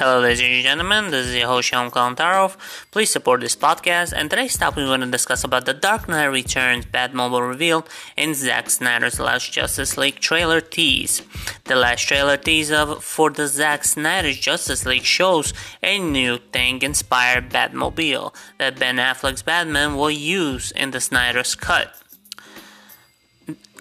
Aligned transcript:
Hello, 0.00 0.18
ladies 0.18 0.40
and 0.40 0.62
gentlemen. 0.62 1.10
This 1.10 1.26
is 1.26 1.34
your 1.34 1.48
host 1.48 1.70
Shyam 1.70 1.90
Kalantarov. 1.90 2.56
Please 2.90 3.10
support 3.10 3.42
this 3.42 3.54
podcast. 3.54 4.14
And 4.16 4.30
today's 4.30 4.56
topic 4.56 4.78
we're 4.78 4.86
going 4.86 5.02
to 5.02 5.06
discuss 5.10 5.44
about 5.44 5.66
the 5.66 5.74
Dark 5.74 6.08
Knight 6.08 6.24
Returns 6.24 6.86
Batmobile 6.86 7.46
revealed 7.46 7.86
in 8.16 8.32
Zack 8.32 8.70
Snyder's 8.70 9.20
last 9.20 9.52
Justice 9.52 9.98
League 9.98 10.18
trailer 10.18 10.62
tease. 10.62 11.20
The 11.64 11.76
last 11.76 12.08
trailer 12.08 12.38
tease 12.38 12.72
of 12.72 13.04
for 13.04 13.28
the 13.28 13.46
Zack 13.46 13.84
Snyder's 13.84 14.38
Justice 14.38 14.86
League 14.86 15.04
shows 15.04 15.52
a 15.82 15.98
new 15.98 16.38
tank-inspired 16.38 17.50
Batmobile 17.50 18.34
that 18.56 18.78
Ben 18.78 18.96
Affleck's 18.96 19.42
Batman 19.42 19.96
will 19.96 20.10
use 20.10 20.70
in 20.70 20.92
the 20.92 21.00
Snyder's 21.02 21.54
cut. 21.54 21.94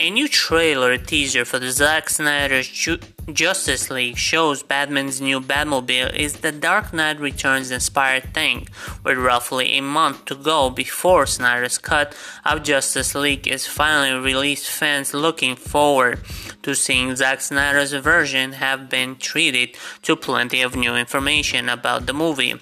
A 0.02 0.10
new 0.10 0.30
trailer 0.30 0.98
teaser 0.98 1.44
for 1.44 1.60
the 1.60 1.72
Zack 1.72 2.10
Snyder's 2.10 2.70
Ju- 2.70 3.00
Justice 3.34 3.90
League 3.90 4.16
shows 4.16 4.64
Batman's 4.64 5.20
new 5.20 5.42
Batmobile 5.42 6.16
is 6.16 6.36
the 6.36 6.54
Dark 6.54 6.94
Knight 6.94 7.20
Returns 7.20 7.70
inspired 7.70 8.34
tank, 8.34 8.70
with 9.04 9.18
roughly 9.18 9.78
a 9.78 9.82
month 9.82 10.24
to 10.26 10.36
go 10.36 10.70
before 10.70 11.26
Snyder's 11.26 11.78
cut 11.78 12.16
of 12.46 12.64
Justice 12.64 13.14
League 13.14 13.46
is 13.46 13.68
finally 13.68 14.18
released. 14.18 14.70
Fans 14.70 15.14
looking 15.14 15.58
forward 15.58 16.22
to 16.64 16.74
seeing 16.76 17.14
Zack 17.18 17.42
Snyder's 17.42 17.92
version 17.92 18.54
have 18.54 18.90
been 18.90 19.18
treated 19.18 19.76
to 20.04 20.16
plenty 20.16 20.62
of 20.62 20.78
new 20.78 20.96
information 20.96 21.68
about 21.68 22.06
the 22.06 22.14
movie. 22.14 22.56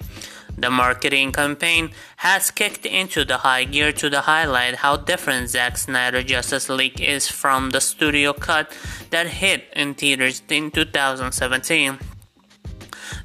The 0.58 0.70
marketing 0.70 1.30
campaign 1.30 1.90
has 2.16 2.50
kicked 2.50 2.84
into 2.84 3.24
the 3.24 3.38
high 3.38 3.62
gear 3.62 3.92
to 3.92 4.20
highlight 4.20 4.76
how 4.76 4.96
different 4.96 5.50
Zack 5.50 5.78
Snyder 5.78 6.24
Justice 6.24 6.68
League 6.68 7.00
is 7.00 7.28
from 7.28 7.70
the 7.70 7.80
studio 7.80 8.32
cut 8.32 8.76
that 9.10 9.28
hit 9.28 9.66
in 9.76 9.94
theaters 9.94 10.42
in 10.48 10.72
2017. 10.72 11.98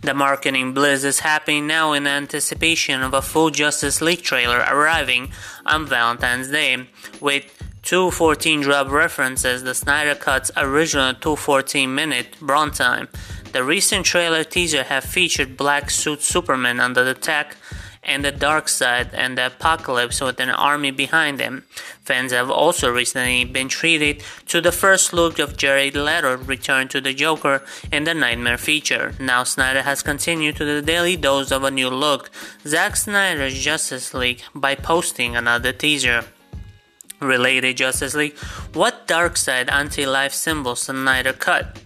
The 0.02 0.14
marketing 0.14 0.74
blitz 0.74 1.04
is 1.04 1.22
happening 1.22 1.66
now 1.66 1.94
in 1.94 2.06
anticipation 2.06 3.02
of 3.02 3.16
a 3.16 3.22
full 3.22 3.50
Justice 3.50 4.00
League 4.00 4.22
trailer 4.22 4.60
arriving 4.60 5.32
on 5.66 5.88
Valentine's 5.88 6.50
Day, 6.50 6.88
with 7.20 7.46
214 7.84 8.62
drop 8.62 8.90
references 8.90 9.64
the 9.64 9.76
Snyder 9.76 10.16
Cut's 10.16 10.50
original 10.56 11.14
214 11.14 11.94
minute 11.94 12.38
runtime. 12.40 13.10
The 13.52 13.62
recent 13.62 14.06
trailer 14.06 14.46
teaser 14.46 14.84
have 14.84 15.04
featured 15.04 15.58
black 15.58 15.90
suit 15.92 16.22
Superman 16.22 16.80
under 16.80 17.06
attack 17.06 17.58
and 18.02 18.24
the 18.24 18.32
Darkseid 18.32 19.10
and 19.14 19.38
the 19.38 19.52
Apokolips 19.52 20.26
with 20.26 20.40
an 20.40 20.50
army 20.50 20.92
behind 20.92 21.42
him. 21.42 21.64
Fans 22.04 22.32
have 22.32 22.50
also 22.50 22.90
recently 22.90 23.44
been 23.44 23.70
treated 23.70 24.24
to 24.48 24.62
the 24.62 24.72
first 24.72 25.14
look 25.14 25.38
of 25.38 25.58
Jared 25.58 25.96
Leto 25.96 26.38
return 26.38 26.88
to 26.90 27.02
the 27.02 27.14
Joker 27.14 27.64
in 27.92 28.06
the 28.06 28.14
Knightmare 28.14 28.58
feature. 28.58 29.14
Now 29.20 29.44
Snyder 29.44 29.82
has 29.82 30.02
continued 30.02 30.56
to 30.58 30.66
the 30.66 30.82
daily 30.82 31.18
dose 31.18 31.52
of 31.52 31.64
a 31.64 31.72
new 31.72 31.90
look, 31.90 32.30
Zack 32.66 32.96
Snyder's 32.96 33.60
Justice 33.60 34.14
League, 34.14 34.42
by 34.56 34.76
posting 34.76 35.36
another 35.36 35.74
teaser. 35.74 36.26
Related 37.20 37.78
Justice 37.78 38.16
League, 38.16 38.38
what 38.74 39.08
Darkseid 39.08 39.72
anti-life 39.72 40.34
symbols 40.34 40.82
Snyder 40.82 41.34
cut? 41.34 41.80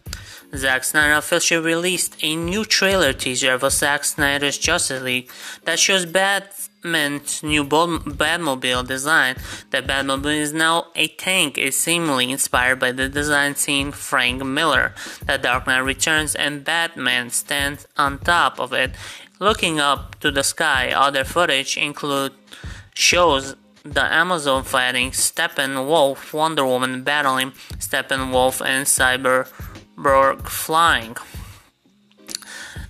Zack 0.56 0.86
Snyder 0.86 1.16
officially 1.16 1.66
released 1.66 2.16
a 2.22 2.36
new 2.36 2.64
trailer 2.64 3.12
teaser 3.12 3.54
of 3.54 3.70
Zack 3.72 4.06
Snyder's 4.06 4.58
Justice 4.58 5.04
League 5.04 5.30
that 5.66 5.78
shows 5.78 6.06
Batman's 6.06 7.44
new 7.44 7.66
Batmobile 7.66 8.88
design. 8.88 9.36
The 9.72 9.82
Batmobile 9.82 10.38
is 10.38 10.54
now 10.54 10.88
a 10.96 11.10
tank, 11.10 11.58
is 11.58 11.78
seemingly 11.78 12.32
inspired 12.32 12.80
by 12.80 12.94
the 12.94 13.10
design 13.10 13.56
seen 13.56 13.92
Frank 13.92 14.44
Miller. 14.44 14.94
The 15.26 15.38
Dark 15.38 15.68
Knight 15.68 15.80
returns 15.80 16.34
and 16.34 16.64
Batman 16.64 17.30
stands 17.30 17.86
on 17.98 18.20
top 18.20 18.58
of 18.58 18.72
it, 18.72 18.96
looking 19.40 19.82
up 19.82 20.18
to 20.22 20.32
the 20.32 20.44
sky. 20.44 20.92
Other 20.92 21.26
footage 21.26 21.76
include 21.76 22.32
shows 22.94 23.58
the 23.94 24.14
Amazon 24.14 24.64
fighting 24.64 25.12
Steppenwolf, 25.12 26.34
Wonder 26.34 26.66
Woman 26.66 27.04
battling 27.04 27.52
Steppenwolf 27.80 28.66
and 28.66 28.86
Cyberborg 28.86 30.48
flying. 30.48 31.16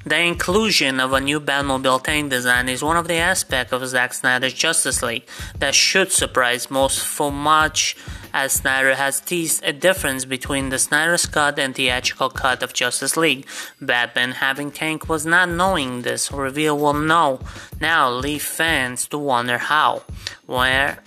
The 0.06 0.20
inclusion 0.20 1.02
of 1.02 1.12
a 1.12 1.20
new 1.20 1.42
Batmobile 1.42 2.04
tank 2.04 2.30
design 2.30 2.70
is 2.70 2.82
one 2.82 2.96
of 2.96 3.10
the 3.10 3.16
aspects 3.16 3.74
of 3.74 3.86
Zack 3.86 4.14
Snyder's 4.14 4.54
Justice 4.54 5.04
League 5.04 5.28
that 5.60 5.76
should 5.76 6.12
surprise 6.14 6.72
most 6.72 7.00
for 7.00 7.32
much 7.32 7.98
as 8.38 8.54
Snyder 8.54 8.94
has 8.94 9.20
teased 9.20 9.64
a 9.64 9.74
difference 9.74 10.24
between 10.24 10.70
the 10.70 10.78
Snyder's 10.78 11.26
cut 11.26 11.58
and 11.58 11.74
theatrical 11.74 12.30
cut 12.30 12.62
of 12.62 12.72
Justice 12.72 13.18
League. 13.18 13.48
Batman 13.82 14.34
having 14.34 14.70
tank 14.70 15.10
was 15.10 15.26
not 15.26 15.50
knowing 15.50 16.04
this 16.04 16.32
reveal 16.32 16.78
will 16.78 16.94
know 16.94 17.40
now 17.82 18.12
leave 18.12 18.44
fans 18.44 19.08
to 19.08 19.18
wonder 19.18 19.58
how, 19.58 20.04
where, 20.46 21.00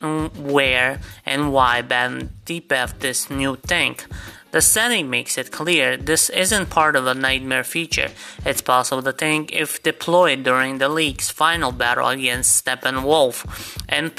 mm, 0.00 0.34
where 0.34 0.98
and 1.26 1.52
why 1.52 1.82
Batman 1.82 2.30
debuffed 2.46 3.00
this 3.00 3.28
new 3.28 3.56
tank. 3.56 4.06
The 4.52 4.62
setting 4.62 5.10
makes 5.10 5.36
it 5.36 5.52
clear 5.52 5.98
this 5.98 6.30
isn't 6.30 6.70
part 6.70 6.96
of 6.96 7.06
a 7.06 7.12
knightmare 7.14 7.64
feature. 7.64 8.10
It's 8.46 8.62
possible 8.62 9.02
the 9.02 9.12
tank, 9.12 9.52
if 9.52 9.82
deployed 9.82 10.42
during 10.42 10.78
the 10.78 10.88
League's 10.88 11.28
final 11.28 11.70
battle 11.70 12.08
against 12.08 12.64
Steppenwolf 12.64 13.44
and 13.90 14.16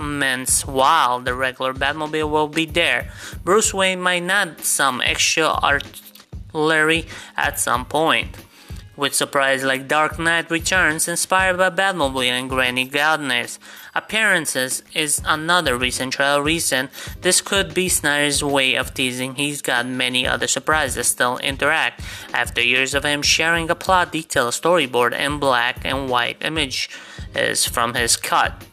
Parademons 0.00 0.66
while 0.66 1.20
the 1.20 1.34
regular 1.34 1.74
Batmobile 1.74 2.30
will 2.30 2.48
be 2.48 2.66
there. 2.66 3.10
Bruce 3.44 3.74
Wayne 3.74 4.00
might 4.00 4.20
need 4.20 4.64
some 4.64 5.00
extra 5.00 5.44
artillery 5.44 7.06
at 7.36 7.60
some 7.60 7.84
point 7.84 8.36
with 8.96 9.14
surprise 9.14 9.64
like 9.64 9.88
Dark 9.88 10.18
Knight 10.18 10.50
Returns 10.50 11.08
inspired 11.08 11.56
by 11.56 11.70
Batmobile 11.70 12.24
and 12.24 12.50
Granny 12.50 12.86
Gardner's 12.86 13.58
appearances 13.94 14.82
is 14.92 15.22
another 15.24 15.76
recent 15.76 16.12
trial 16.12 16.42
reason 16.42 16.90
this 17.22 17.40
could 17.40 17.72
be 17.72 17.88
Snyder's 17.88 18.44
way 18.44 18.74
of 18.74 18.92
teasing 18.92 19.36
he's 19.36 19.62
got 19.62 19.86
many 19.86 20.26
other 20.26 20.46
surprises 20.46 21.06
still 21.06 21.38
interact 21.38 22.02
after 22.34 22.60
years 22.60 22.92
of 22.92 23.04
him 23.04 23.22
sharing 23.22 23.70
a 23.70 23.74
plot 23.74 24.12
detail 24.12 24.48
storyboard 24.48 25.14
and 25.14 25.40
black 25.40 25.82
and 25.82 26.10
white 26.10 26.36
images 26.42 27.64
from 27.64 27.94
his 27.94 28.18
cut. 28.18 28.66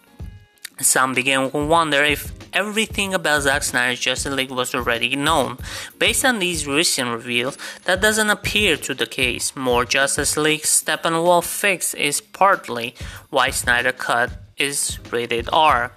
Some 0.80 1.16
begin 1.16 1.50
to 1.50 1.58
wonder 1.58 2.04
if 2.04 2.32
everything 2.54 3.14
about 3.14 3.42
Zack 3.42 3.64
Snyder's 3.64 4.00
Justice 4.00 4.34
League 4.34 4.52
was 4.52 4.76
already 4.76 5.16
known. 5.16 5.58
Based 5.98 6.24
on 6.24 6.38
these 6.38 6.68
recent 6.68 7.10
reveals, 7.10 7.58
that 7.86 8.02
doesn't 8.02 8.30
appear 8.30 8.78
to 8.78 8.94
the 8.94 9.08
case. 9.08 9.56
More 9.56 9.86
Justice 9.86 10.38
League 10.38 10.62
Steppenwolf 10.62 11.46
fix 11.46 11.96
is 11.96 12.22
partly 12.22 12.94
why 13.30 13.50
Snyder 13.50 13.92
Cut 13.92 14.32
is 14.58 15.00
rated 15.12 15.50
R. 15.52 15.94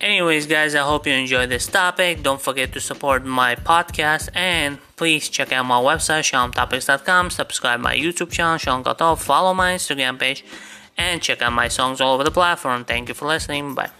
Anyways, 0.00 0.46
guys, 0.46 0.74
I 0.74 0.80
hope 0.80 1.06
you 1.06 1.12
enjoyed 1.12 1.50
this 1.50 1.66
topic. 1.66 2.22
Don't 2.22 2.40
forget 2.40 2.72
to 2.72 2.80
support 2.80 3.26
my 3.26 3.54
podcast 3.54 4.30
and 4.34 4.78
please 4.96 5.28
check 5.28 5.52
out 5.52 5.66
my 5.66 5.78
website, 5.78 6.24
ShyamTopics.com. 6.24 7.28
Subscribe 7.28 7.80
my 7.80 7.94
YouTube 7.94 8.30
channel, 8.30 8.56
Sean 8.56 8.82
Follow 8.82 9.52
my 9.52 9.74
Instagram 9.74 10.18
page 10.18 10.42
and 11.00 11.22
check 11.22 11.40
out 11.42 11.52
my 11.52 11.68
songs 11.68 12.00
all 12.00 12.14
over 12.14 12.24
the 12.24 12.30
platform. 12.30 12.84
Thank 12.84 13.08
you 13.08 13.14
for 13.14 13.26
listening. 13.26 13.74
Bye. 13.74 13.90